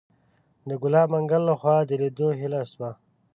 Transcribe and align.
د 0.67 0.69
ګلاب 0.81 1.07
منګل 1.13 1.43
لخوا 1.49 1.75
د 1.89 1.91
لیدو 2.01 2.27
هیله 2.39 2.61
شوه. 2.71 2.89